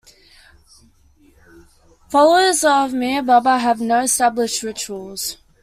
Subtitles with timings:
[2.09, 5.37] Followers of Meher Baba have no established rituals.